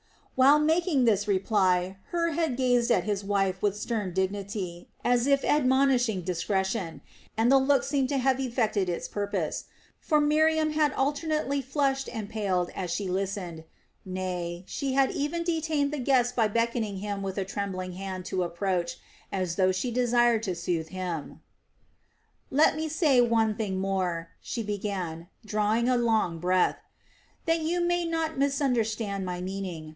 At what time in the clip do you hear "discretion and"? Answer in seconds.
6.23-7.51